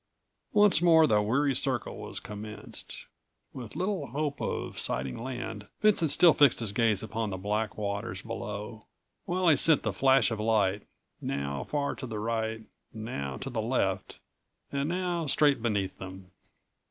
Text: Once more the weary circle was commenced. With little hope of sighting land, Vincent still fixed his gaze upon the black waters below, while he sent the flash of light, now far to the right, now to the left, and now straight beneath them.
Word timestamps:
Once 0.51 0.81
more 0.81 1.05
the 1.05 1.21
weary 1.21 1.53
circle 1.53 1.97
was 1.97 2.19
commenced. 2.19 3.05
With 3.53 3.75
little 3.75 4.07
hope 4.07 4.41
of 4.41 4.79
sighting 4.79 5.15
land, 5.23 5.67
Vincent 5.81 6.09
still 6.09 6.33
fixed 6.33 6.59
his 6.59 6.71
gaze 6.71 7.03
upon 7.03 7.29
the 7.29 7.37
black 7.37 7.77
waters 7.77 8.23
below, 8.23 8.87
while 9.25 9.47
he 9.47 9.55
sent 9.55 9.83
the 9.83 9.93
flash 9.93 10.31
of 10.31 10.39
light, 10.39 10.87
now 11.21 11.65
far 11.65 11.93
to 11.93 12.07
the 12.07 12.17
right, 12.17 12.63
now 12.91 13.37
to 13.37 13.49
the 13.51 13.61
left, 13.61 14.17
and 14.71 14.89
now 14.89 15.27
straight 15.27 15.61
beneath 15.61 15.99
them. 15.99 16.31